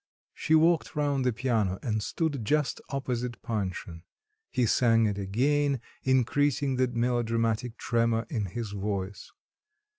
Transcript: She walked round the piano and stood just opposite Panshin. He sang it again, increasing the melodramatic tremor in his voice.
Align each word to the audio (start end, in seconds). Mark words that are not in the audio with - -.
She 0.33 0.55
walked 0.55 0.95
round 0.95 1.23
the 1.23 1.31
piano 1.31 1.77
and 1.83 2.01
stood 2.01 2.43
just 2.43 2.81
opposite 2.89 3.39
Panshin. 3.43 4.01
He 4.49 4.65
sang 4.65 5.05
it 5.05 5.19
again, 5.19 5.79
increasing 6.01 6.77
the 6.77 6.87
melodramatic 6.87 7.77
tremor 7.77 8.25
in 8.27 8.45
his 8.47 8.71
voice. 8.71 9.29